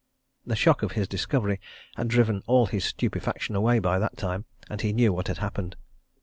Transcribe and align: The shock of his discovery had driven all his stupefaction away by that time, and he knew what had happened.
The 0.47 0.55
shock 0.55 0.81
of 0.81 0.93
his 0.93 1.07
discovery 1.07 1.61
had 1.95 2.07
driven 2.07 2.41
all 2.47 2.65
his 2.65 2.85
stupefaction 2.85 3.55
away 3.55 3.77
by 3.77 3.99
that 3.99 4.17
time, 4.17 4.45
and 4.67 4.81
he 4.81 4.93
knew 4.93 5.13
what 5.13 5.27
had 5.27 5.37
happened. 5.37 5.75